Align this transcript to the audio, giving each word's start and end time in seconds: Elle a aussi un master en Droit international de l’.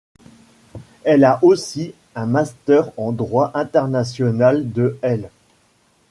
Elle 1.03 1.23
a 1.25 1.37
aussi 1.43 1.93
un 2.15 2.25
master 2.25 2.89
en 2.97 3.11
Droit 3.11 3.51
international 3.53 4.71
de 4.71 4.97
l’. 5.03 5.29